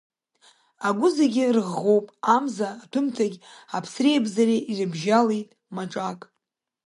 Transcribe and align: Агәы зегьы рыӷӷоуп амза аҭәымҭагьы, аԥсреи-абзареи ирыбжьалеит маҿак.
Агәы 0.87 1.09
зегьы 1.17 1.43
рыӷӷоуп 1.55 2.05
амза 2.35 2.69
аҭәымҭагьы, 2.83 3.39
аԥсреи-абзареи 3.75 4.65
ирыбжьалеит 4.71 5.49
маҿак. 5.75 6.19